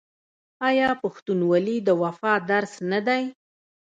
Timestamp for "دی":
3.07-3.23